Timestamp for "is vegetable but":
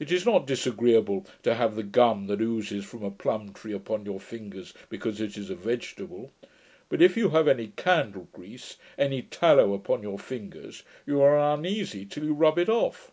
5.38-7.00